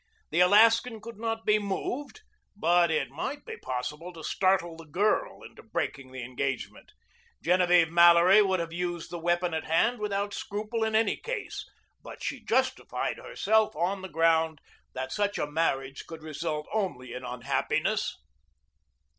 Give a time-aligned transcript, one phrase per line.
[0.31, 2.21] The Alaskan could not be moved,
[2.55, 6.93] but it might be possible to startle the girl into breaking the engagement.
[7.43, 11.69] Genevieve Mallory would have used the weapon at hand without scruple in any case,
[12.01, 14.59] but she justified herself on the ground
[14.95, 18.15] that such a marriage could result only in unhappiness.